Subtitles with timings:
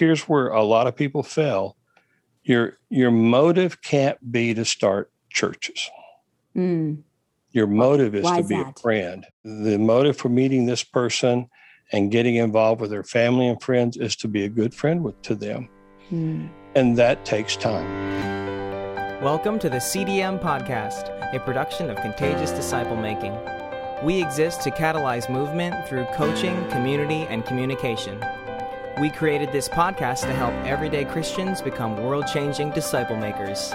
[0.00, 1.76] here's where a lot of people fail.
[2.42, 5.88] Your your motive can't be to start churches.
[6.56, 7.02] Mm.
[7.52, 8.74] Your motive is Why to is be that?
[8.76, 9.26] a friend.
[9.44, 11.50] The motive for meeting this person
[11.92, 15.20] and getting involved with their family and friends is to be a good friend with,
[15.22, 15.68] to them.
[16.10, 16.48] Mm.
[16.74, 17.86] And that takes time.
[19.20, 23.36] Welcome to the CDM Podcast, a production of Contagious Disciple Making.
[24.02, 28.18] We exist to catalyze movement through coaching, community, and communication.
[29.00, 33.72] We created this podcast to help everyday Christians become world changing disciple makers.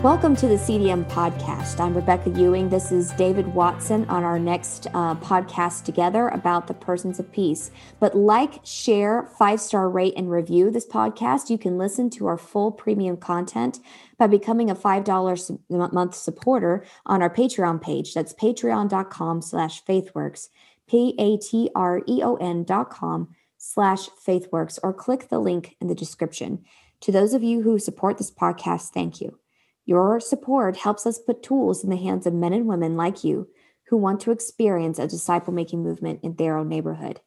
[0.00, 1.80] Welcome to the CDM podcast.
[1.80, 2.68] I'm Rebecca Ewing.
[2.68, 7.72] This is David Watson on our next uh, podcast together about the persons of peace.
[7.98, 11.50] But like, share, five star rate, and review this podcast.
[11.50, 13.80] You can listen to our full premium content
[14.18, 18.14] by becoming a $5 a month supporter on our Patreon page.
[18.14, 20.48] That's patreon.com slash faithworks,
[20.88, 26.64] P-A-T-R-E-O-N dot com slash faithworks, or click the link in the description.
[27.02, 29.38] To those of you who support this podcast, thank you.
[29.86, 33.48] Your support helps us put tools in the hands of men and women like you
[33.88, 37.20] who want to experience a disciple making movement in their own neighborhood.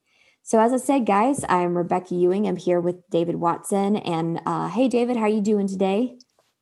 [0.44, 2.48] So, as I said, guys, I'm Rebecca Ewing.
[2.48, 3.96] I'm here with David Watson.
[3.96, 6.18] And uh, hey, David, how are you doing today?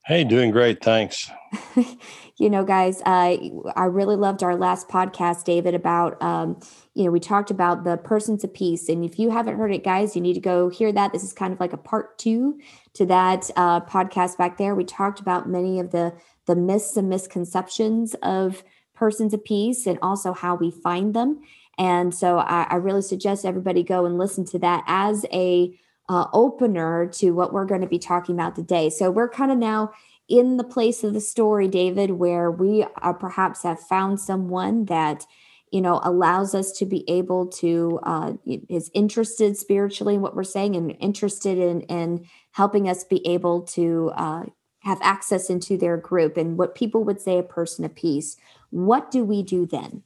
[0.10, 0.84] Hey, doing great.
[0.84, 1.30] Thanks.
[2.38, 3.38] you know, guys, uh,
[3.76, 6.60] I really loved our last podcast, David, about, um,
[6.96, 8.90] you know, we talked about the persons of peace.
[8.90, 11.14] And if you haven't heard it, guys, you need to go hear that.
[11.14, 12.58] This is kind of like a part two
[12.94, 14.74] to that uh, podcast back there.
[14.74, 16.16] We talked about many of the
[16.48, 18.64] the myths and misconceptions of
[18.96, 21.40] persons of peace and also how we find them.
[21.78, 25.78] And so I, I really suggest everybody go and listen to that as a
[26.10, 28.90] uh, opener to what we're going to be talking about today.
[28.90, 29.92] So we're kind of now
[30.28, 35.26] in the place of the story, David, where we uh, perhaps have found someone that
[35.72, 40.44] you know allows us to be able to uh, is interested spiritually in what we're
[40.44, 44.44] saying and interested in in helping us be able to uh,
[44.80, 48.36] have access into their group and what people would say a person of peace.
[48.72, 50.04] What do we do then?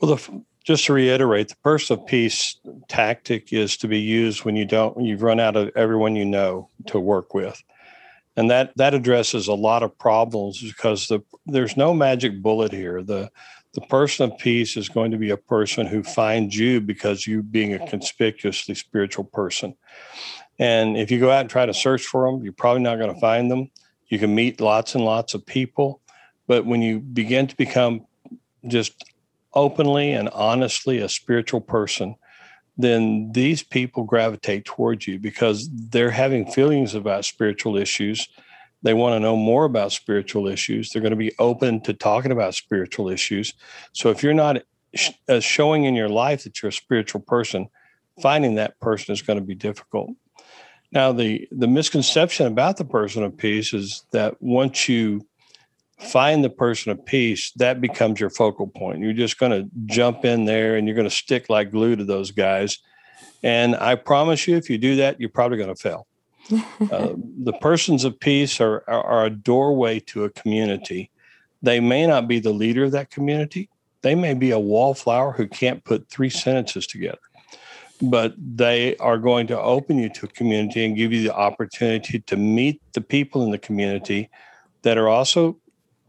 [0.00, 2.56] Well, the, just to reiterate, the person of peace
[2.88, 6.68] tactic is to be used when you don't you've run out of everyone you know
[6.86, 7.62] to work with,
[8.36, 13.02] and that that addresses a lot of problems because the there's no magic bullet here.
[13.02, 13.30] the
[13.74, 17.42] The person of peace is going to be a person who finds you because you
[17.42, 19.74] being a conspicuously spiritual person.
[20.58, 23.14] And if you go out and try to search for them, you're probably not going
[23.14, 23.70] to find them.
[24.08, 26.02] You can meet lots and lots of people,
[26.46, 28.06] but when you begin to become
[28.68, 28.92] just
[29.54, 32.16] openly and honestly a spiritual person,
[32.76, 38.28] then these people gravitate towards you because they're having feelings about spiritual issues.
[38.82, 40.90] They want to know more about spiritual issues.
[40.90, 43.54] They're going to be open to talking about spiritual issues.
[43.92, 44.62] So if you're not
[45.40, 47.68] showing in your life that you're a spiritual person,
[48.20, 50.10] finding that person is going to be difficult.
[50.90, 55.26] Now, the the misconception about the person of peace is that once you
[56.02, 59.00] find the person of peace, that becomes your focal point.
[59.00, 62.04] You're just going to jump in there and you're going to stick like glue to
[62.04, 62.78] those guys.
[63.42, 66.06] And I promise you, if you do that, you're probably going to fail.
[66.90, 71.10] uh, the persons of peace are, are, are a doorway to a community.
[71.62, 73.68] They may not be the leader of that community.
[74.02, 77.20] They may be a wallflower who can't put three sentences together,
[78.00, 82.18] but they are going to open you to a community and give you the opportunity
[82.18, 84.28] to meet the people in the community
[84.82, 85.56] that are also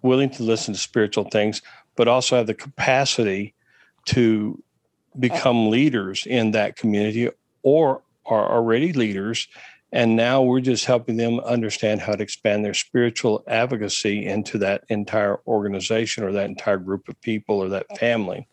[0.04, 1.62] willing to listen to spiritual things,
[1.96, 3.54] but also have the capacity
[4.06, 4.62] to
[5.20, 7.30] become uh, leaders in that community
[7.64, 9.48] or are already leaders.
[9.92, 14.84] And now we're just helping them understand how to expand their spiritual advocacy into that
[14.90, 18.48] entire organization or that entire group of people or that family.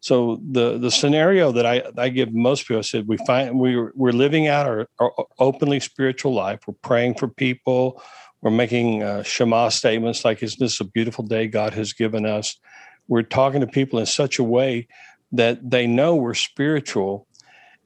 [0.00, 3.80] So the the scenario that I, I give most people I said we find we
[3.94, 6.66] we're living out our, our openly spiritual life.
[6.66, 8.02] We're praying for people.
[8.42, 12.58] We're making uh, Shema statements like, Isn't this a beautiful day God has given us?
[13.06, 14.88] We're talking to people in such a way
[15.30, 17.26] that they know we're spiritual.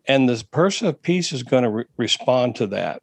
[0.09, 3.03] And the person of peace is going to re- respond to that.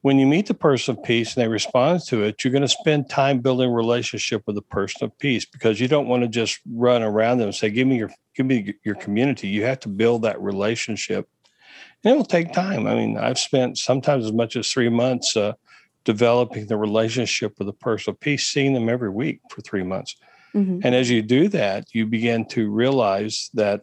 [0.00, 2.68] When you meet the person of peace and they respond to it, you're going to
[2.68, 6.60] spend time building relationship with the person of peace because you don't want to just
[6.72, 9.88] run around them and say, "Give me your, give me your community." You have to
[9.88, 11.28] build that relationship,
[12.04, 12.86] and it will take time.
[12.86, 15.54] I mean, I've spent sometimes as much as three months uh,
[16.06, 20.16] developing the relationship with a person of peace, seeing them every week for three months.
[20.54, 20.80] Mm-hmm.
[20.84, 23.82] And as you do that, you begin to realize that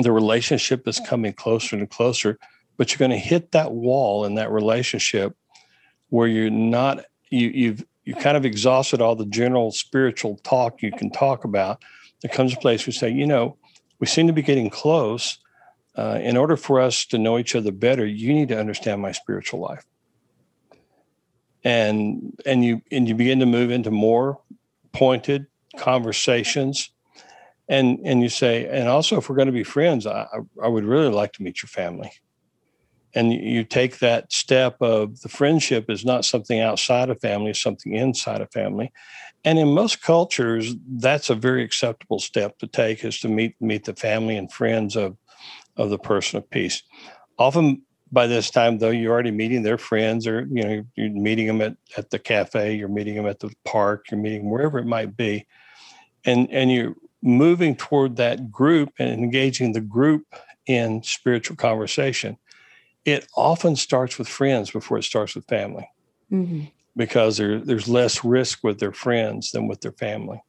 [0.00, 2.36] the relationship is coming closer and closer,
[2.76, 5.36] but you're going to hit that wall in that relationship
[6.10, 10.90] where you're not, you, you've, you kind of exhausted all the general spiritual talk you
[10.90, 11.82] can talk about.
[12.22, 13.56] there comes a place we say, you know,
[14.00, 15.38] we seem to be getting close.
[15.96, 19.12] Uh, in order for us to know each other better, you need to understand my
[19.12, 19.84] spiritual life.
[21.64, 24.40] And and you and you begin to move into more
[24.92, 25.46] pointed
[25.76, 26.90] conversations.
[27.68, 30.26] And and you say, and also if we're going to be friends, I,
[30.62, 32.12] I would really like to meet your family.
[33.14, 37.62] And you take that step of the friendship is not something outside of family, it's
[37.62, 38.92] something inside of family.
[39.44, 43.84] And in most cultures, that's a very acceptable step to take is to meet meet
[43.84, 45.16] the family and friends of
[45.76, 46.82] of the person of peace.
[47.38, 51.46] Often by this time, though, you're already meeting their friends, or you know, you're meeting
[51.46, 54.86] them at, at the cafe, you're meeting them at the park, you're meeting wherever it
[54.86, 55.46] might be,
[56.24, 60.26] and and you're moving toward that group and engaging the group
[60.66, 62.36] in spiritual conversation.
[63.04, 65.88] It often starts with friends before it starts with family.
[66.30, 66.64] Mm-hmm
[66.96, 70.42] because there, there's less risk with their friends than with their family.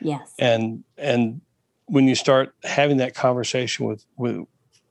[0.00, 0.34] Yes.
[0.38, 1.40] And and
[1.86, 4.44] when you start having that conversation with with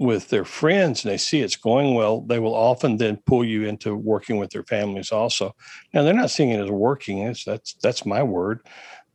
[0.04, 3.66] with their friends and they see it's going well, they will often then pull you
[3.66, 5.56] into working with their families also.
[5.94, 7.20] Now they're not seeing it as working.
[7.20, 8.60] It's that's that's my word.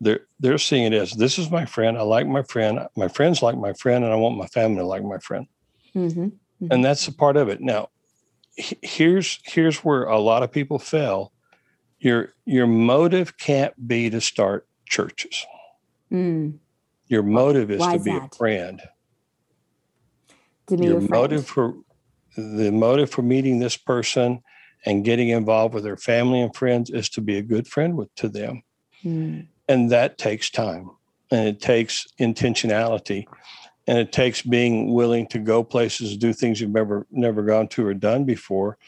[0.00, 1.98] They're they're seeing it as this is my friend.
[1.98, 2.80] I like my friend.
[2.96, 5.46] My friends like my friend, and I want my family to like my friend.
[5.94, 6.24] Mm-hmm.
[6.24, 6.72] Mm-hmm.
[6.72, 7.60] And that's a part of it.
[7.60, 7.90] Now,
[8.56, 11.32] here's here's where a lot of people fail
[11.98, 15.44] your your motive can't be to start churches.
[16.12, 16.58] Mm.
[17.06, 18.30] Your motive is Why to is be that?
[18.32, 18.82] a friend.
[20.68, 21.74] Be your a motive for
[22.36, 24.42] the motive for meeting this person
[24.86, 28.14] and getting involved with their family and friends is to be a good friend with
[28.14, 28.62] to them.
[29.04, 29.48] Mm.
[29.68, 30.90] And that takes time
[31.30, 33.26] and it takes intentionality
[33.86, 37.86] and it takes being willing to go places, do things you've never never gone to
[37.86, 38.78] or done before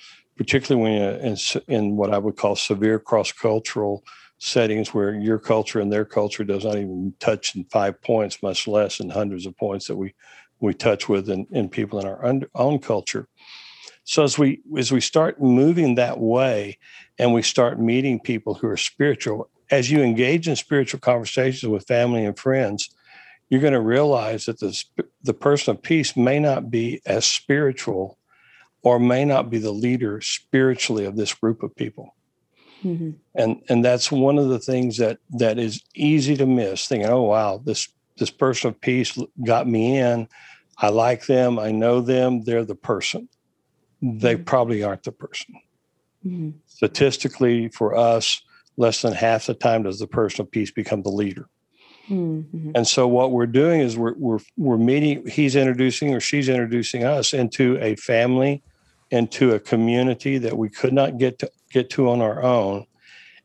[0.40, 1.36] particularly when you're in,
[1.68, 4.02] in what I would call severe cross cultural
[4.38, 8.66] settings where your culture and their culture does not even touch in five points, much
[8.66, 10.14] less in hundreds of points that we
[10.60, 12.24] we touch with in, in people in our
[12.54, 13.28] own culture.
[14.04, 16.78] So as we as we start moving that way,
[17.18, 21.86] and we start meeting people who are spiritual, as you engage in spiritual conversations with
[21.86, 22.90] family and friends,
[23.48, 24.82] you're going to realize that the
[25.22, 28.18] the person of peace may not be as spiritual
[28.82, 32.14] or may not be the leader spiritually of this group of people.
[32.84, 33.10] Mm-hmm.
[33.34, 36.86] And and that's one of the things that that is easy to miss.
[36.86, 37.88] Thinking, oh wow, this
[38.20, 40.28] this person of peace got me in.
[40.78, 41.58] I like them.
[41.58, 42.42] I know them.
[42.42, 43.28] They're the person.
[44.00, 44.44] They mm-hmm.
[44.44, 45.56] probably aren't the person.
[46.24, 46.50] Mm-hmm.
[46.66, 48.40] Statistically, for us,
[48.76, 51.48] less than half the time does the person of peace become the leader.
[52.08, 52.72] Mm-hmm.
[52.76, 55.26] And so what we're doing is we're we're we're meeting.
[55.26, 58.62] He's introducing or she's introducing us into a family
[59.10, 62.86] into a community that we could not get to get to on our own.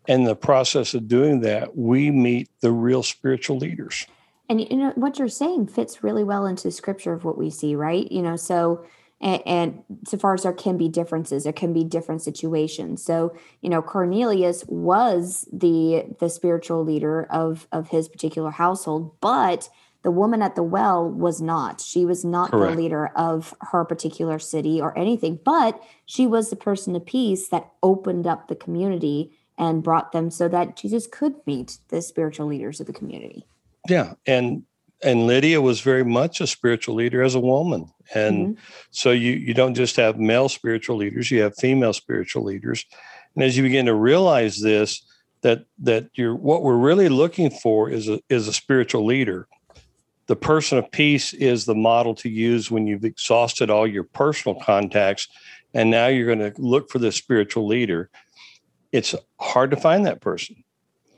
[0.07, 4.05] In the process of doing that, we meet the real spiritual leaders.
[4.49, 7.75] And you know what you're saying fits really well into scripture of what we see,
[7.75, 8.11] right?
[8.11, 8.85] You know, so
[9.21, 13.01] and, and so far as there can be differences, there can be different situations.
[13.03, 19.69] So, you know, Cornelius was the the spiritual leader of of his particular household, but
[20.03, 21.81] the woman at the well was not.
[21.81, 22.75] She was not Correct.
[22.75, 27.47] the leader of her particular city or anything, but she was the person of peace
[27.49, 32.45] that opened up the community and brought them so that Jesus could meet the spiritual
[32.45, 33.47] leaders of the community.
[33.87, 34.63] Yeah, and
[35.03, 37.91] and Lydia was very much a spiritual leader as a woman.
[38.13, 38.61] And mm-hmm.
[38.91, 42.85] so you you don't just have male spiritual leaders, you have female spiritual leaders.
[43.35, 45.05] And as you begin to realize this,
[45.45, 49.47] that that you're what we're really looking for is a is a spiritual leader
[50.27, 54.59] the person of peace is the model to use when you've exhausted all your personal
[54.59, 55.27] contacts
[55.75, 58.09] and now you're going to look for the spiritual leader
[58.91, 60.63] it's hard to find that person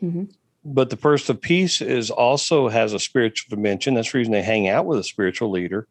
[0.03, 0.25] mm-hmm.
[0.67, 3.93] But the person of peace is also has a spiritual dimension.
[3.93, 5.87] That's the reason they hang out with a spiritual leader.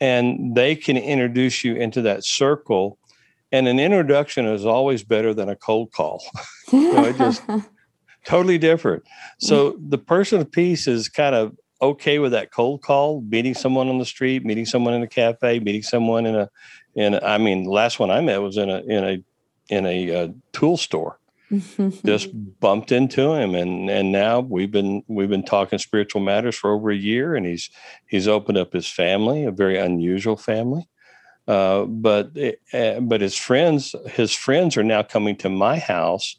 [0.00, 2.98] And they can introduce you into that circle.
[3.52, 6.24] And an introduction is always better than a cold call.
[6.72, 7.42] You know, just
[8.24, 9.04] totally different.
[9.38, 13.88] So the person of peace is kind of okay with that cold call, meeting someone
[13.88, 16.50] on the street, meeting someone in a cafe, meeting someone in a,
[16.94, 19.24] in a, I mean, last one I met was in a in a
[19.68, 21.18] in a uh, tool store.
[22.04, 22.30] Just
[22.60, 26.90] bumped into him, and and now we've been we've been talking spiritual matters for over
[26.90, 27.70] a year, and he's
[28.06, 30.88] he's opened up his family, a very unusual family.
[31.46, 32.30] Uh, but
[32.72, 36.36] uh, but his friends his friends are now coming to my house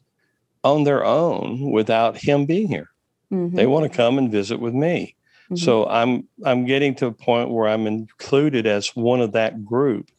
[0.64, 2.90] on their own without him being here.
[3.32, 3.56] Mm-hmm.
[3.56, 5.16] They want to come and visit with me.
[5.46, 5.58] Mm-hmm.
[5.58, 10.10] So I'm I'm getting to a point where I'm included as one of that group.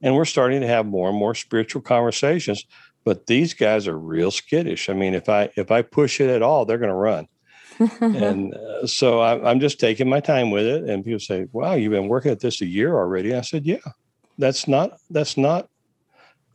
[0.00, 2.64] And we're starting to have more and more spiritual conversations.
[3.08, 4.90] But these guys are real skittish.
[4.90, 7.26] I mean, if I if I push it at all, they're going to run.
[8.02, 10.84] and uh, so I, I'm just taking my time with it.
[10.84, 13.78] And people say, "Wow, you've been working at this a year already." I said, "Yeah,
[14.36, 15.70] that's not that's not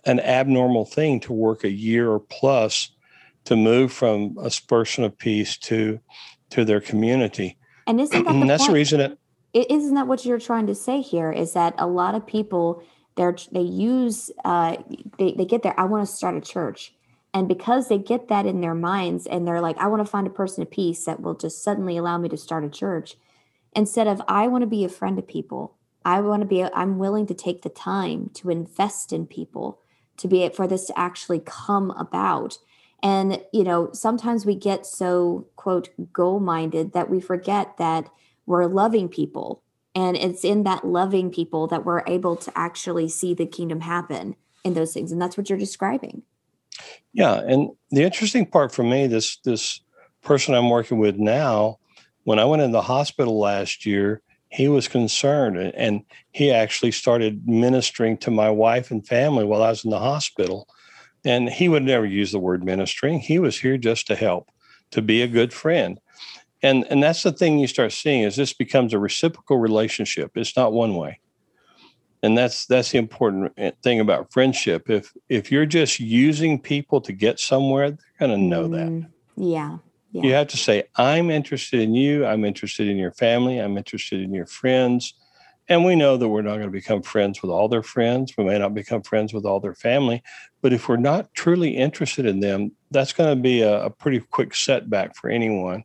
[0.06, 2.92] an abnormal thing to work a year or plus
[3.46, 6.00] to move from a person of peace to
[6.52, 7.58] to their community."
[7.88, 8.70] And isn't that the that's point?
[8.70, 9.18] the reason.
[9.56, 11.32] It, isn't that what you're trying to say here?
[11.32, 12.84] Is that a lot of people
[13.16, 14.78] they're they use uh,
[15.18, 15.80] they they get there.
[15.80, 16.94] I want to start a church,
[17.34, 20.28] and because they get that in their minds, and they're like, I want to find
[20.28, 23.16] a person of peace that will just suddenly allow me to start a church,
[23.76, 25.76] instead of I want to be a friend of people.
[26.06, 26.64] I want to be.
[26.64, 29.80] I'm willing to take the time to invest in people
[30.18, 32.58] to be for this to actually come about.
[33.02, 38.10] And you know, sometimes we get so quote goal minded that we forget that
[38.46, 39.62] we're loving people
[39.96, 44.36] and it's in that loving people that we're able to actually see the kingdom happen
[44.64, 45.12] in those things.
[45.12, 46.24] And that's what you're describing.
[47.14, 49.80] Yeah and the interesting part for me this this
[50.24, 51.78] person i'm working with now
[52.24, 54.24] when i went in the hospital last year
[54.54, 59.70] he was concerned and he actually started ministering to my wife and family while i
[59.70, 60.68] was in the hospital.
[61.26, 63.20] And he would never use the word ministering.
[63.20, 64.50] He was here just to help
[64.92, 66.00] to be a good friend
[66.64, 70.32] and and that's the thing you start seeing is this becomes a reciprocal relationship.
[70.36, 71.20] It's not one way.
[72.24, 74.90] And that's that's the important eh, thing about friendship.
[74.90, 78.88] If if you're just using people to get somewhere they're going to know that.
[78.88, 79.78] Mm, yeah.
[80.14, 80.22] Yeah.
[80.22, 82.26] You have to say i'm interested in you.
[82.26, 83.58] I'm interested in your family.
[83.60, 85.16] I'm interested in your friends.
[85.70, 88.34] And we know that we're not going to become friends with all their friends.
[88.38, 90.22] We may not become friends with all their family.
[90.62, 94.20] But if we're not truly interested in them that's going to be a, a pretty
[94.20, 95.84] quick setback for anyone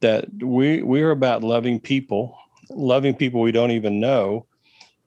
[0.00, 2.36] that we we're about loving people
[2.70, 4.46] loving people we don't even know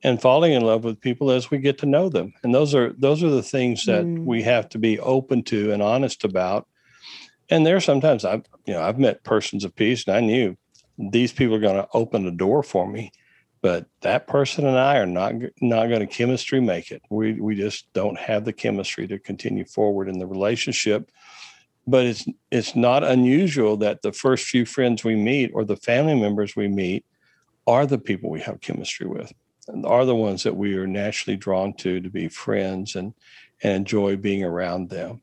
[0.03, 2.33] and falling in love with people as we get to know them.
[2.43, 4.25] And those are those are the things that Mm.
[4.25, 6.67] we have to be open to and honest about.
[7.49, 10.57] And there are sometimes i've you know i've met persons of peace and i knew
[10.97, 13.11] these people are going to open the door for me
[13.61, 17.01] but that person and i are not not going to chemistry make it.
[17.09, 21.11] We we just don't have the chemistry to continue forward in the relationship
[21.85, 26.19] but it's it's not unusual that the first few friends we meet or the family
[26.19, 27.05] members we meet
[27.67, 29.33] are the people we have chemistry with
[29.67, 33.13] and are the ones that we are naturally drawn to to be friends and
[33.63, 35.21] and enjoy being around them.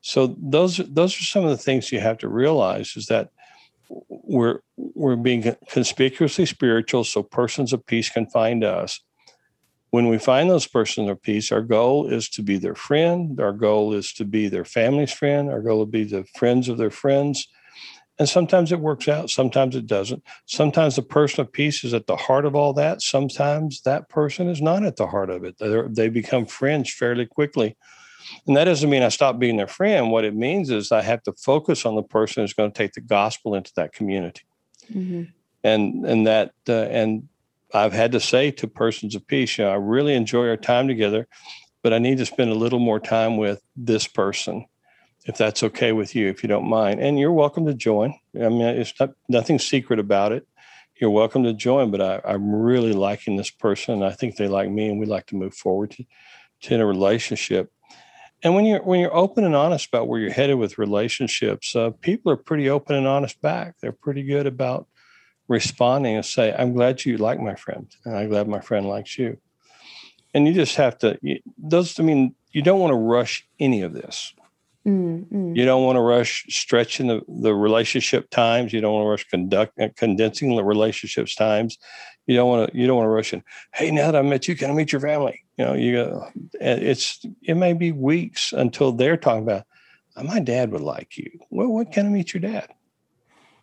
[0.00, 3.30] So those those are some of the things you have to realize is that
[4.08, 9.00] we're we're being conspicuously spiritual so persons of peace can find us
[9.90, 13.40] when we find those persons of peace our goal is to be their friend.
[13.40, 15.50] Our goal is to be their family's friend.
[15.50, 17.48] Our goal would be the friends of their friends.
[18.18, 20.22] And sometimes it works out sometimes it doesn't.
[20.46, 23.00] Sometimes the person of peace is at the heart of all that.
[23.00, 25.56] Sometimes that person is not at the heart of it.
[25.58, 27.76] They're, they become friends fairly quickly.
[28.46, 30.10] And that doesn't mean i stop being their friend.
[30.10, 32.92] What it means is i have to focus on the person who's going to take
[32.92, 34.42] the gospel into that community.
[34.92, 35.32] Mhm.
[35.64, 37.28] and and that uh, and
[37.72, 40.88] I've had to say to persons of peace, you know, I really enjoy our time
[40.88, 41.28] together,
[41.82, 44.66] but I need to spend a little more time with this person,
[45.26, 47.00] if that's okay with you, if you don't mind.
[47.00, 48.14] And you're welcome to join.
[48.34, 50.46] I mean, it's not nothing secret about it.
[51.00, 54.02] You're welcome to join, but I, I'm really liking this person.
[54.02, 56.04] I think they like me, and we like to move forward to,
[56.62, 57.70] to in a relationship.
[58.42, 61.90] And when you're when you're open and honest about where you're headed with relationships, uh,
[62.00, 63.74] people are pretty open and honest back.
[63.80, 64.86] They're pretty good about
[65.48, 69.18] responding and say, I'm glad you like my friend, and I'm glad my friend likes
[69.18, 69.38] you.
[70.34, 73.82] And you just have to, you, those, I mean, you don't want to rush any
[73.82, 74.34] of this.
[74.86, 75.56] Mm, mm.
[75.56, 78.72] You don't want to rush stretching the, the relationship times.
[78.72, 81.78] You don't want to rush conduct, uh, condensing the relationships times.
[82.26, 83.42] You don't want to, you don't want to rush in.
[83.72, 85.42] Hey, now that I met you, can I meet your family?
[85.56, 86.28] You know, you go,
[86.60, 89.64] it's, it may be weeks until they're talking about,
[90.22, 91.30] my dad would like you.
[91.48, 92.68] Well, when can I meet your dad?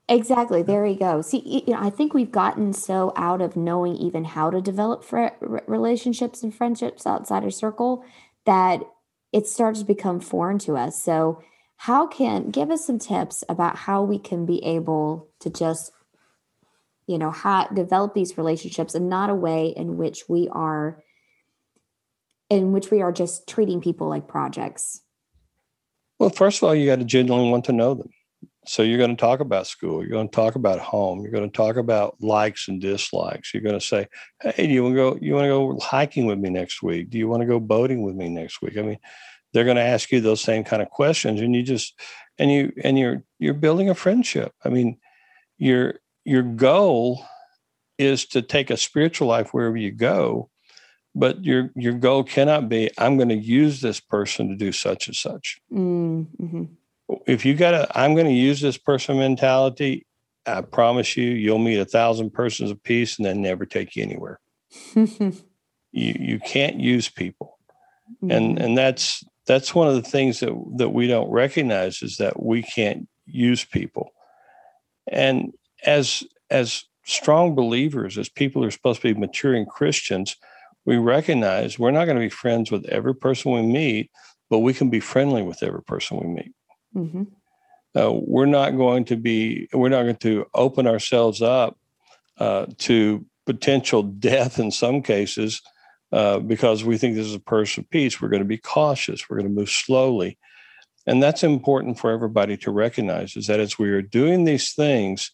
[0.07, 0.61] Exactly.
[0.61, 1.21] There you go.
[1.21, 5.03] See, you know, I think we've gotten so out of knowing even how to develop
[5.03, 8.05] fr- relationships and friendships outside our circle
[8.45, 8.81] that
[9.33, 11.01] it starts to become foreign to us.
[11.01, 11.41] So,
[11.77, 15.91] how can give us some tips about how we can be able to just,
[17.07, 21.03] you know, ha- develop these relationships and not a way in which we are,
[22.49, 25.01] in which we are just treating people like projects.
[26.17, 28.09] Well, first of all, you got to genuinely want to know them.
[28.67, 30.01] So you're going to talk about school.
[30.01, 31.21] You're going to talk about home.
[31.21, 33.53] You're going to talk about likes and dislikes.
[33.53, 34.07] You're going to say,
[34.41, 35.17] "Hey, do you want to go?
[35.21, 37.09] You want to go hiking with me next week?
[37.09, 38.99] Do you want to go boating with me next week?" I mean,
[39.53, 41.99] they're going to ask you those same kind of questions, and you just
[42.37, 44.51] and you and you're you're building a friendship.
[44.63, 44.97] I mean,
[45.57, 47.23] your your goal
[47.97, 50.49] is to take a spiritual life wherever you go,
[51.13, 55.07] but your your goal cannot be I'm going to use this person to do such
[55.07, 56.69] and such Mm, mhm.
[57.27, 60.05] If you got a i'm going to use this person mentality
[60.45, 64.03] I promise you, you'll meet a thousand persons of peace and then never take you
[64.03, 64.39] anywhere.
[64.95, 65.33] you
[65.91, 67.57] you can't use people,
[68.23, 68.31] mm-hmm.
[68.31, 72.43] and and that's that's one of the things that that we don't recognize is that
[72.43, 74.11] we can't use people,
[75.07, 75.53] and
[75.85, 80.35] as as strong believers, as people who are supposed to be maturing Christians,
[80.85, 84.11] we recognize we're not going to be friends with every person we meet,
[84.49, 86.51] but we can be friendly with every person we meet.
[86.95, 87.23] Mm-hmm.
[87.95, 91.77] Uh, we're not going to be, we're not going to open ourselves up
[92.37, 95.61] uh, to potential death in some cases
[96.11, 98.21] uh, because we think this is a person of peace.
[98.21, 99.29] We're going to be cautious.
[99.29, 100.37] We're going to move slowly.
[101.07, 105.31] And that's important for everybody to recognize is that as we are doing these things,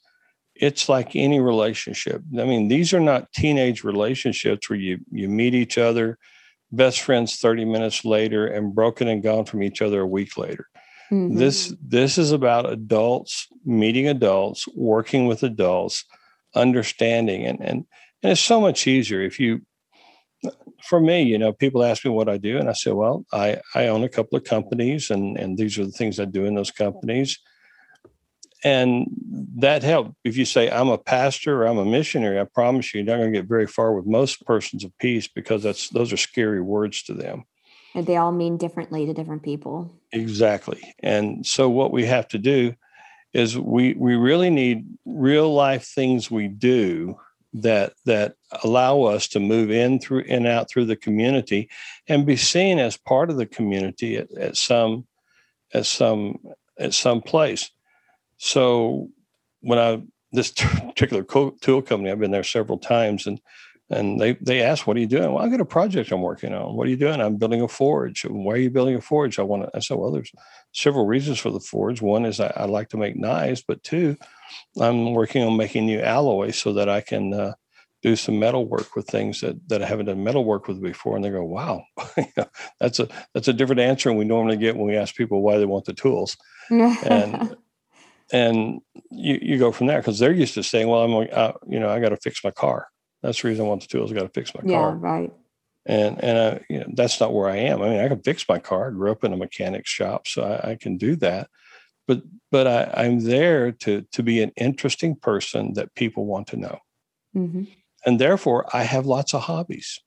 [0.55, 2.21] it's like any relationship.
[2.37, 6.17] I mean, these are not teenage relationships where you you meet each other,
[6.71, 10.67] best friends 30 minutes later and broken and gone from each other a week later.
[11.11, 11.37] Mm-hmm.
[11.37, 16.05] This this is about adults meeting adults, working with adults,
[16.55, 17.85] understanding and and
[18.23, 19.61] and it's so much easier if you
[20.83, 23.61] for me, you know, people ask me what I do, and I say, well, I,
[23.75, 26.55] I own a couple of companies, and, and these are the things I do in
[26.55, 27.37] those companies
[28.63, 29.07] and
[29.57, 30.13] that helped.
[30.23, 33.21] If you say I'm a pastor or I'm a missionary, I promise you, you're not
[33.21, 36.61] going to get very far with most persons of peace because that's those are scary
[36.61, 37.43] words to them.
[37.93, 39.93] And they all mean differently to different people.
[40.11, 40.93] Exactly.
[40.99, 42.73] And so what we have to do
[43.33, 47.17] is we we really need real life things we do
[47.53, 51.69] that that allow us to move in through and out through the community
[52.07, 55.05] and be seen as part of the community at, at some
[55.73, 56.37] at some
[56.79, 57.71] at some place
[58.37, 59.09] so
[59.61, 63.39] when I this particular tool company, I've been there several times, and
[63.91, 66.53] and they they asked, "What are you doing?" Well, I got a project I'm working
[66.53, 66.75] on.
[66.75, 67.19] What are you doing?
[67.19, 68.23] I'm building a forge.
[68.23, 69.37] Why are you building a forge?
[69.37, 69.69] I want to.
[69.75, 70.31] I said, "Well, there's
[70.71, 72.01] several reasons for the forge.
[72.01, 74.17] One is I, I like to make knives, but two,
[74.79, 77.53] I'm working on making new alloy so that I can." Uh,
[78.01, 81.15] do some metal work with things that, that I haven't done metal work with before.
[81.15, 81.83] And they go, wow,
[82.79, 85.57] that's a, that's a different answer than we normally get when we ask people why
[85.57, 86.35] they want the tools.
[86.71, 87.55] and,
[88.33, 91.79] and you, you go from there because they're used to saying, well, I'm, uh, you
[91.79, 92.87] know, I got to fix my car.
[93.21, 94.11] That's the reason I want the tools.
[94.11, 94.91] I got to fix my yeah, car.
[94.91, 95.33] Yeah, right.
[95.85, 97.81] And and uh, you know, that's not where I am.
[97.81, 98.87] I mean, I can fix my car.
[98.87, 101.49] I grew up in a mechanic shop, so I, I can do that.
[102.07, 106.57] But but I, I'm there to to be an interesting person that people want to
[106.57, 106.79] know,
[107.35, 107.63] mm-hmm.
[108.05, 109.99] and therefore I have lots of hobbies.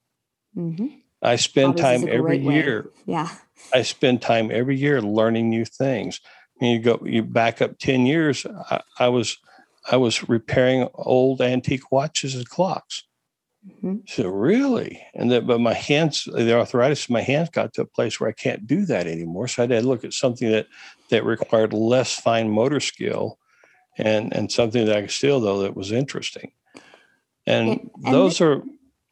[0.57, 0.89] Mm-hmm.
[1.23, 2.91] I spend hobbies time every year.
[3.07, 3.29] Yeah.
[3.73, 6.21] I spend time every year learning new things
[6.61, 9.39] And you go you back up 10 years I, I, was
[9.91, 13.05] i was repairing old antique watches and clocks
[13.67, 13.97] mm-hmm.
[14.07, 17.87] so really and that but my hands the arthritis in my hands got to a
[17.87, 20.67] place where i can't do that anymore so i had to look at something that
[21.11, 23.39] that required less fine motor skill
[23.99, 26.53] and and something that i could still though that was interesting
[27.47, 28.63] and, and, and those are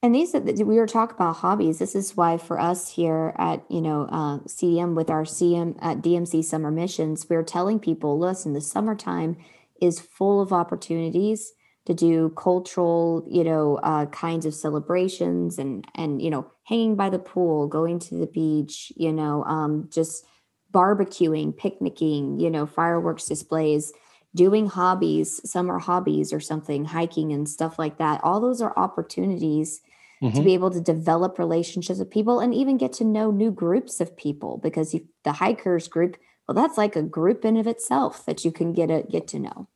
[0.05, 1.79] and these are, we were talking about hobbies.
[1.79, 5.99] This is why for us here at you know uh, CDM with our CM at
[5.99, 9.37] DMC summer missions, we're telling people, listen, the summertime
[9.83, 11.53] is full of opportunities
[11.85, 17.11] to do cultural, you know, uh, kinds of celebrations and and you know hanging by
[17.11, 20.25] the pool, going to the beach, you know, um, just
[20.73, 23.93] barbecuing, picnicking, you know, fireworks displays
[24.35, 28.21] doing hobbies, summer hobbies or something, hiking and stuff like that.
[28.23, 29.83] All those are opportunities
[30.23, 30.37] mm-hmm.
[30.37, 34.01] to be able to develop relationships with people and even get to know new groups
[34.01, 36.17] of people because you, the hikers group
[36.53, 39.39] well that's like a group in of itself that you can get a, get to
[39.39, 39.69] know.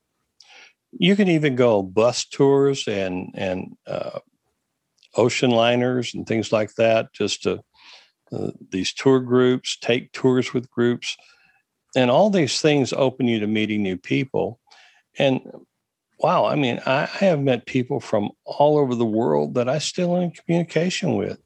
[0.93, 4.21] You can even go bus tours and and uh,
[5.15, 7.63] ocean liners and things like that just to
[8.33, 11.17] uh, these tour groups take tours with groups.
[11.95, 14.61] And all these things open you to meeting new people.
[15.19, 15.41] And
[16.19, 19.79] wow, I mean, I, I have met people from all over the world that I
[19.79, 21.41] still in communication with.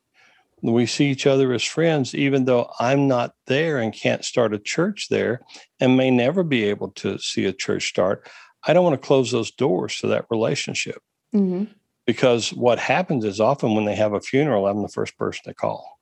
[0.62, 4.58] We see each other as friends, even though I'm not there and can't start a
[4.58, 5.40] church there
[5.78, 8.28] and may never be able to see a church start.
[8.66, 11.02] I don't want to close those doors to that relationship.
[11.34, 11.72] Mm-hmm.
[12.06, 15.54] Because what happens is often when they have a funeral, I'm the first person to
[15.54, 15.98] call.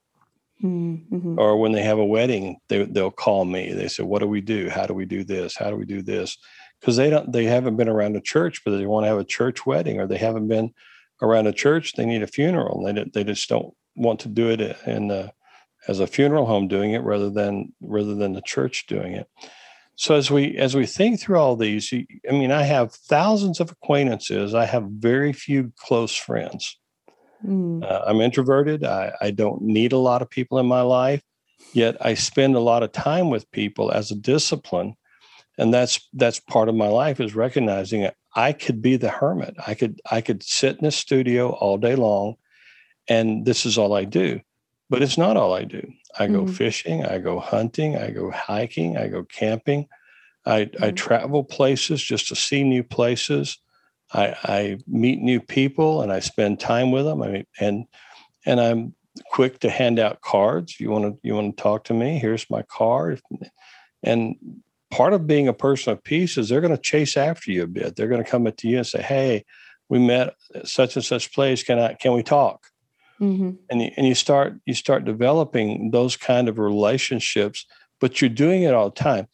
[0.63, 1.39] Mm-hmm.
[1.39, 3.73] Or when they have a wedding, they, they'll call me.
[3.73, 4.69] They say, What do we do?
[4.71, 5.55] How do we do this?
[5.57, 6.37] How do we do this?
[6.81, 9.25] because they don't they haven't been around a church, but they want to have a
[9.25, 10.73] church wedding, or they haven't been
[11.23, 11.95] around a church.
[11.95, 12.87] They need a funeral.
[12.87, 15.33] And They they just don't want to do it in the
[15.87, 19.29] as a funeral home doing it rather than rather than the church doing it.
[19.97, 23.71] So as we as we think through all these, I mean, I have thousands of
[23.71, 24.55] acquaintances.
[24.55, 26.79] I have very few close friends.
[27.45, 27.85] Mm.
[27.85, 28.85] Uh, I'm introverted.
[28.85, 31.23] I, I don't need a lot of people in my life,
[31.73, 34.95] yet I spend a lot of time with people as a discipline
[35.59, 39.57] and that's that's part of my life is recognizing I could be the hermit.
[39.67, 42.37] I could I could sit in the studio all day long
[43.09, 44.41] and this is all I do.
[44.91, 45.93] But it's not all I do.
[46.19, 46.53] I go mm-hmm.
[46.53, 49.87] fishing, I go hunting, I go hiking, I go camping.
[50.47, 50.85] I, mm-hmm.
[50.85, 53.59] I travel places just to see new places.
[54.13, 57.23] I, I meet new people and I spend time with them.
[57.23, 57.85] I mean, and
[58.47, 58.95] and I'm
[59.31, 60.81] quick to hand out cards.
[60.81, 62.19] You want to you want to talk to me?
[62.19, 63.21] Here's my card.
[64.03, 64.37] And
[64.91, 67.67] part of being a person of peace is they're going to chase after you a
[67.67, 67.97] bit.
[67.97, 69.45] They're going to come up to you and say, "Hey,
[69.89, 71.63] we met such and such place.
[71.63, 71.95] Can I?
[71.95, 72.69] Can we talk?"
[73.21, 73.51] Mm-hmm.
[73.71, 77.67] And you, and you start you start developing those kind of relationships,
[78.01, 79.27] but you're doing it all the time.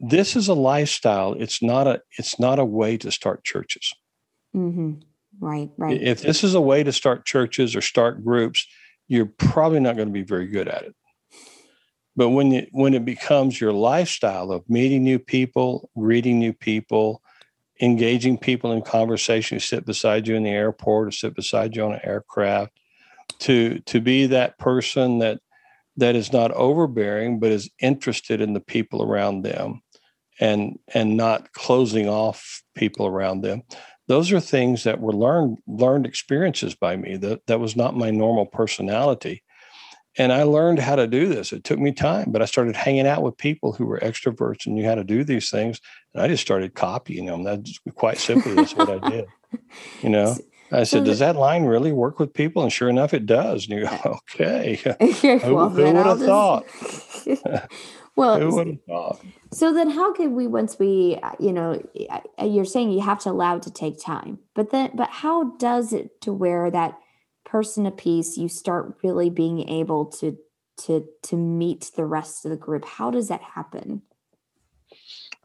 [0.00, 1.34] This is a lifestyle.
[1.38, 3.92] It's not a it's not a way to start churches.
[4.54, 5.00] Mm-hmm.
[5.40, 6.00] Right, right.
[6.00, 8.66] If this is a way to start churches or start groups,
[9.08, 10.94] you're probably not going to be very good at it.
[12.16, 17.22] But when it when it becomes your lifestyle of meeting new people, reading new people,
[17.80, 21.84] engaging people in conversation who sit beside you in the airport or sit beside you
[21.84, 22.78] on an aircraft,
[23.32, 25.40] to to be that person that
[25.96, 29.82] that is not overbearing but is interested in the people around them
[30.40, 33.62] and and not closing off people around them.
[34.08, 38.10] Those are things that were learned learned experiences by me that that was not my
[38.10, 39.42] normal personality.
[40.18, 41.52] And i learned how to do this.
[41.52, 44.74] It took me time but i started hanging out with people who were extroverts and
[44.74, 45.80] knew how to do these things.
[46.14, 47.44] And i just started copying them.
[47.44, 49.26] That's quite simply that's what i did
[50.02, 50.36] you know
[50.72, 53.68] I said, "Does that line really work with people?" And sure enough, it does.
[53.68, 54.80] And you go, "Okay,
[55.44, 56.64] well, who, who would have thought?"
[58.16, 59.20] well, who would have thought?
[59.52, 63.18] So then, how could we, once we, uh, you know, uh, you're saying you have
[63.20, 66.98] to allow it to take time, but then, but how does it to where that
[67.44, 70.36] person of peace you start really being able to
[70.78, 72.84] to to meet the rest of the group?
[72.84, 74.02] How does that happen?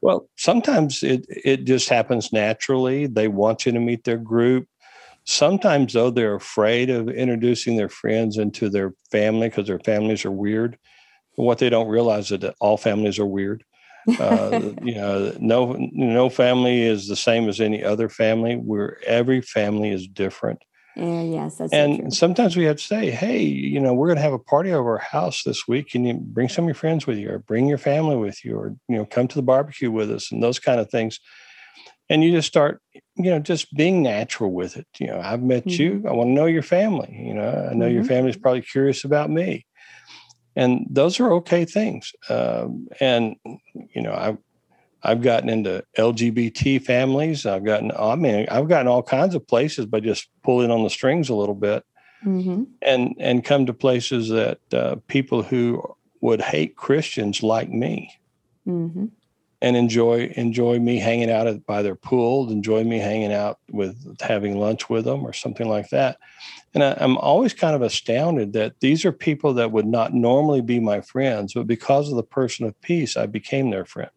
[0.02, 3.06] Well, sometimes it it just happens naturally.
[3.06, 4.68] They want you to meet their group
[5.26, 10.30] Sometimes, though, they're afraid of introducing their friends into their family because their families are
[10.30, 10.78] weird.
[11.34, 13.64] what they don't realize is that all families are weird.
[14.20, 18.54] Uh, you know, no no family is the same as any other family.
[18.54, 20.62] Where every family is different.
[20.94, 24.16] Yeah, yes, that's and so sometimes we have to say, hey, you know, we're going
[24.16, 25.90] to have a party over our house this week.
[25.90, 28.56] Can you bring some of your friends with you, or bring your family with you,
[28.56, 31.20] or you know, come to the barbecue with us, and those kind of things
[32.08, 35.64] and you just start you know just being natural with it you know i've met
[35.64, 35.82] mm-hmm.
[35.82, 37.94] you i want to know your family you know i know mm-hmm.
[37.94, 39.64] your family's probably curious about me
[40.54, 43.36] and those are okay things um, and
[43.94, 44.38] you know i've
[45.02, 49.86] i've gotten into lgbt families i've gotten i mean i've gotten all kinds of places
[49.86, 51.84] by just pulling on the strings a little bit
[52.24, 52.64] mm-hmm.
[52.82, 55.82] and and come to places that uh, people who
[56.20, 58.10] would hate christians like me
[58.66, 59.06] mm-hmm
[59.66, 64.20] and enjoy enjoy me hanging out at, by their pool, enjoy me hanging out with
[64.20, 66.18] having lunch with them or something like that.
[66.72, 70.60] And I, am always kind of astounded that these are people that would not normally
[70.60, 74.10] be my friends, but because of the person of peace, I became their friend.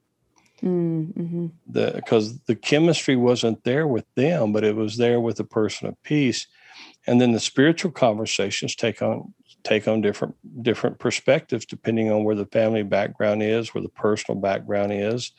[0.62, 1.48] Mm-hmm.
[1.68, 5.88] The because the chemistry wasn't there with them, but it was there with the person
[5.88, 6.46] of peace.
[7.08, 12.36] And then the spiritual conversations take on take on different different perspectives depending on where
[12.36, 15.32] the family background is, where the personal background is.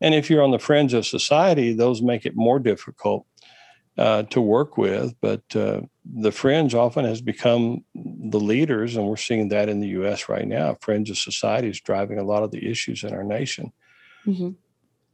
[0.00, 3.26] And if you're on the fringe of society, those make it more difficult
[3.96, 5.14] uh, to work with.
[5.20, 9.88] But uh, the fringe often has become the leaders, and we're seeing that in the
[9.88, 10.28] U.S.
[10.28, 10.76] right now.
[10.80, 13.72] Fringe of society is driving a lot of the issues in our nation.
[14.26, 14.50] Mm-hmm.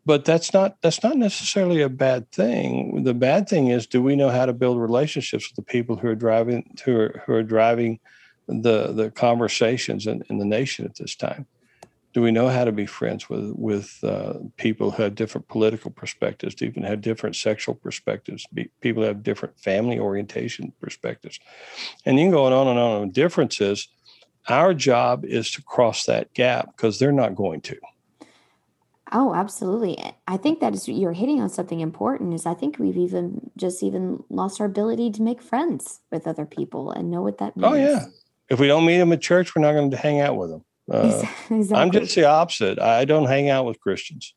[0.07, 3.05] But that's not that's not necessarily a bad thing.
[3.05, 6.09] The bad thing is, do we know how to build relationships with the people who
[6.09, 8.01] are driving who are who are driving
[8.49, 11.47] the the conversations in, in the nation at this time?
[12.13, 15.91] Do we know how to be friends with with uh, people who have different political
[15.91, 21.39] perspectives, even have different sexual perspectives, be, people who have different family orientation perspectives,
[22.07, 22.93] and you can go on and on.
[22.93, 23.11] And on.
[23.11, 23.87] differences.
[24.49, 27.77] Our job is to cross that gap because they're not going to.
[29.13, 29.99] Oh, absolutely.
[30.29, 33.83] I think that is you're hitting on something important is I think we've even just
[33.83, 37.73] even lost our ability to make friends with other people and know what that means.
[37.73, 38.07] Oh yeah
[38.51, 40.65] if we don't meet them at church, we're not going to hang out with them.
[40.91, 41.77] Uh, exactly.
[41.77, 42.79] I'm just the opposite.
[42.79, 44.35] I don't hang out with Christians.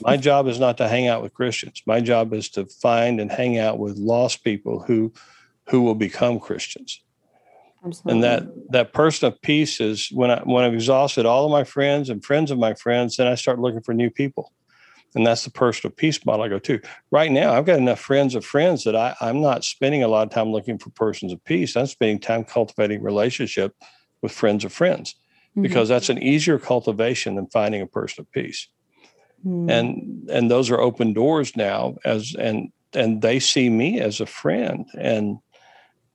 [0.00, 1.82] My job is not to hang out with Christians.
[1.84, 5.12] My job is to find and hang out with lost people who
[5.68, 7.02] who will become Christians.
[7.84, 8.12] Absolutely.
[8.12, 11.64] And that that person of peace is when I when I've exhausted all of my
[11.64, 14.52] friends and friends of my friends, then I start looking for new people
[15.14, 16.80] and that's the person of peace model I go to.
[17.10, 20.26] Right now, I've got enough friends of friends that I, I'm not spending a lot
[20.26, 21.76] of time looking for persons of peace.
[21.76, 23.74] I'm spending time cultivating relationship
[24.22, 25.14] with friends of friends
[25.50, 25.62] mm-hmm.
[25.62, 28.68] because that's an easier cultivation than finding a person of peace.
[29.46, 29.70] mm.
[29.70, 34.26] and and those are open doors now as and and they see me as a
[34.26, 35.38] friend and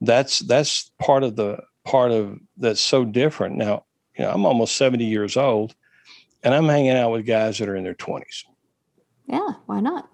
[0.01, 3.57] that's that's part of the part of that's so different.
[3.57, 3.85] Now
[4.17, 5.75] you know i'm almost 70 years old
[6.43, 8.43] and i'm hanging out with guys that are in their 20s
[9.27, 10.09] yeah why not?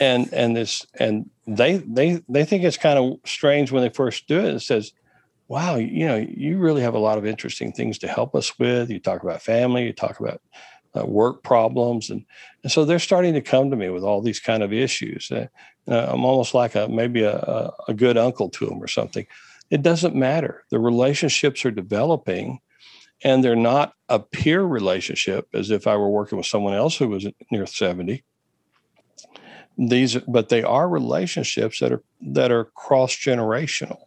[0.00, 4.26] And and this and they they they think it's kind of strange when they first
[4.26, 4.54] do it.
[4.54, 4.92] It says
[5.48, 8.90] wow you know you really have a lot of interesting things to help us with.
[8.90, 10.40] You talk about family you talk about
[10.96, 12.10] uh, work problems.
[12.10, 12.24] And,
[12.62, 15.30] and so they're starting to come to me with all these kind of issues.
[15.30, 15.46] Uh,
[15.88, 19.26] uh, i'm almost like a maybe a, a good uncle to them or something.
[19.70, 20.64] It doesn't matter.
[20.70, 22.60] The relationships are developing
[23.24, 27.08] and they're not a peer relationship as if i were working with someone else who
[27.08, 28.24] was near 70
[29.78, 33.98] these but they are relationships that are that are cross generational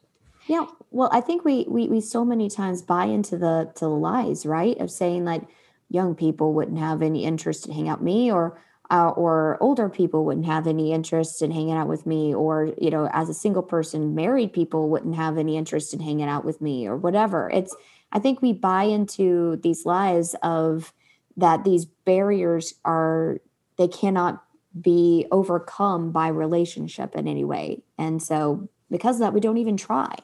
[0.48, 0.68] yeah.
[0.92, 4.46] Well i think we, we we so many times buy into the to the lies
[4.46, 4.78] right?
[4.78, 5.44] Of saying like
[5.90, 8.60] young people wouldn't have any interest in hanging out with me or
[8.92, 12.90] uh, or older people wouldn't have any interest in hanging out with me or you
[12.90, 16.62] know as a single person married people wouldn't have any interest in hanging out with
[16.62, 17.50] me or whatever.
[17.54, 17.76] It's
[18.12, 20.94] i think we buy into these lies of
[21.38, 23.40] that these barriers are
[23.78, 24.44] they cannot
[24.80, 27.82] be overcome by relationship in any way.
[27.98, 30.16] And so because of that we don't even try.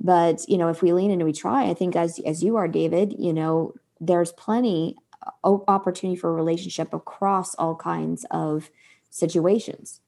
[0.00, 2.56] But you know if we lean in and we try i think as as you
[2.56, 4.96] are david you know there's plenty
[5.42, 8.70] opportunity for relationship across all kinds of
[9.10, 10.00] situations.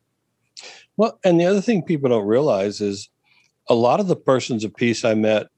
[0.96, 3.08] Well, and the other thing people don't realize is
[3.68, 5.48] a lot of the persons of peace I met,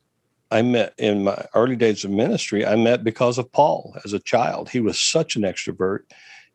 [0.50, 4.18] I met in my early days of ministry, I met because of Paul as a
[4.18, 4.70] child.
[4.70, 6.00] He was such an extrovert.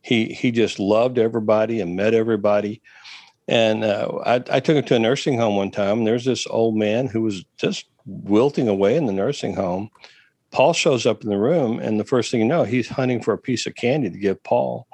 [0.01, 2.81] He he just loved everybody and met everybody.
[3.47, 5.99] And uh, I, I took him to a nursing home one time.
[5.99, 9.89] And there's this old man who was just wilting away in the nursing home.
[10.53, 13.33] Paul shows up in the room, and the first thing you know, he's hunting for
[13.33, 14.87] a piece of candy to give Paul.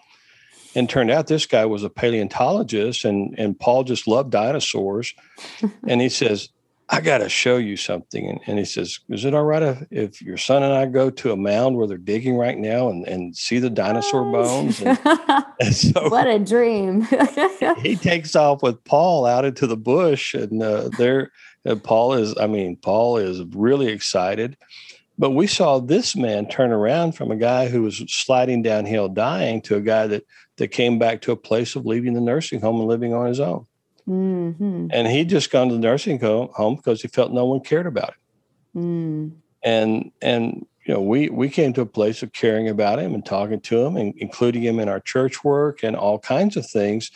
[0.74, 5.14] And turned out this guy was a paleontologist, and and Paul just loved dinosaurs.
[5.88, 6.50] and he says,
[6.90, 9.84] "I got to show you something." And, and, he says, "Is it all right if,
[9.90, 13.06] if, your son and I go to a mound where they're digging right now and,
[13.08, 15.00] and see the dinosaur bones?" And,
[15.60, 17.08] and so what a dream!
[17.82, 21.32] he takes off with Paul out into the bush, and uh, there,
[21.66, 22.38] uh, Paul is.
[22.40, 24.56] I mean, Paul is really excited
[25.20, 29.62] but we saw this man turn around from a guy who was sliding downhill dying
[29.64, 32.80] to a guy that that came back to a place of leaving the nursing home
[32.80, 33.66] and living on his own.
[34.08, 34.88] Mm-hmm.
[34.92, 38.14] And he'd just gone to the nursing home because he felt no one cared about
[38.74, 38.82] him.
[38.82, 39.32] Mm.
[39.62, 43.26] And and you know, we we came to a place of caring about him and
[43.26, 47.12] talking to him and including him in our church work and all kinds of things,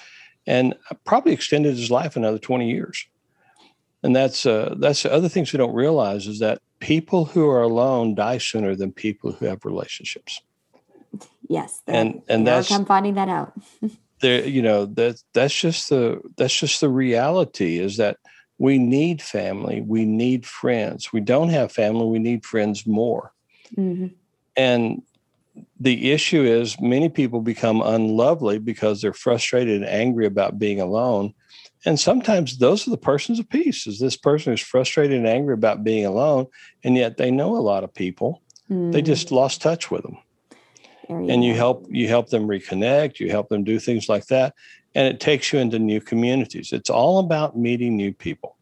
[0.46, 3.08] and probably extended his life another 20 years.
[4.04, 7.62] And that's uh, that's the other things we don't realize is that people who are
[7.62, 10.42] alone die sooner than people who have relationships.
[11.48, 13.54] Yes, and and that's I'm finding that out.
[14.20, 18.18] there, you know that that's just the that's just the reality is that
[18.58, 21.14] we need family, we need friends.
[21.14, 23.32] We don't have family, we need friends more.
[23.78, 24.08] Mm-hmm.
[24.58, 25.02] And
[25.80, 31.34] the issue is many people become unlovely because they're frustrated and angry about being alone
[31.86, 35.54] and sometimes those are the persons of peace is this person who's frustrated and angry
[35.54, 36.48] about being alone
[36.84, 38.42] and yet they know a lot of people.
[38.70, 38.94] Mm.
[38.94, 40.18] they just lost touch with them
[41.10, 44.54] you and you help you help them reconnect you help them do things like that
[44.96, 46.72] and it takes you into new communities.
[46.72, 48.58] It's all about meeting new people.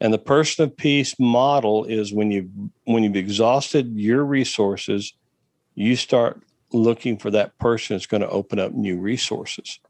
[0.00, 2.50] And the person of peace model is when you
[2.84, 5.12] when you've exhausted your resources
[5.74, 9.80] you start looking for that person that's going to open up new resources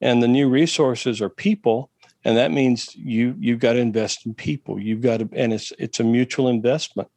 [0.00, 1.90] and the new resources are people
[2.24, 4.78] and that means you you've got to invest in people.
[4.80, 7.08] You've got to and it's it's a mutual investment.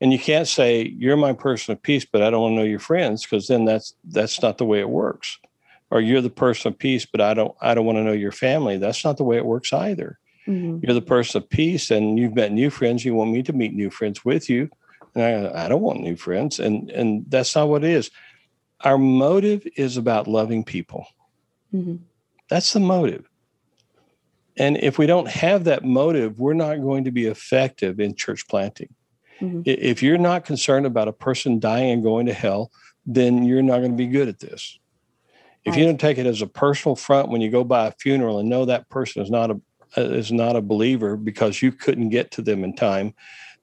[0.00, 2.62] And you can't say you're my person of peace but i don't want to know
[2.62, 5.38] your friends because then that's that's not the way it works.
[5.90, 8.32] Or you're the person of peace but i don't i don't want to know your
[8.32, 8.76] family.
[8.76, 10.18] That's not the way it works either.
[10.46, 10.78] Mm-hmm.
[10.80, 13.04] you're the person of peace and you've met new friends.
[13.04, 14.70] You want me to meet new friends with you.
[15.16, 18.10] And I, I don't want new friends and and that's not what it is.
[18.82, 21.06] Our motive is about loving people
[21.76, 21.96] Mm-hmm.
[22.48, 23.28] That's the motive.
[24.56, 28.48] And if we don't have that motive, we're not going to be effective in church
[28.48, 28.94] planting.
[29.40, 29.62] Mm-hmm.
[29.64, 32.70] If you're not concerned about a person dying and going to hell,
[33.04, 34.78] then you're not going to be good at this.
[35.64, 35.80] If right.
[35.80, 38.48] you don't take it as a personal front when you go by a funeral and
[38.48, 39.60] know that person is not a
[39.96, 43.14] is not a believer because you couldn't get to them in time,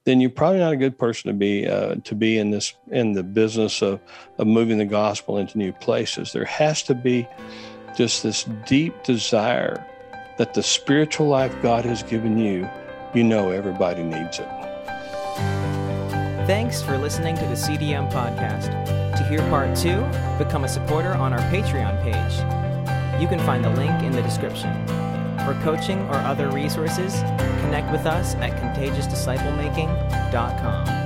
[0.04, 3.12] then you're probably not a good person to be uh, to be in this in
[3.12, 4.00] the business of
[4.38, 6.32] of moving the gospel into new places.
[6.32, 7.26] There has to be
[7.94, 9.84] just this deep desire
[10.36, 12.68] that the spiritual life God has given you,
[13.14, 14.48] you know everybody needs it.
[16.46, 18.70] Thanks for listening to the CDM podcast.
[19.16, 20.04] To hear part two,
[20.36, 22.34] become a supporter on our Patreon page.
[23.20, 24.86] You can find the link in the description.
[25.38, 27.14] For coaching or other resources,
[27.60, 31.03] connect with us at contagiousdisciplemaking.com.